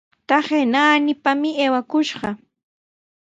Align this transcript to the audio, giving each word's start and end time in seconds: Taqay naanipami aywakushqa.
Taqay 0.27 0.63
naanipami 0.71 1.49
aywakushqa. 1.65 2.29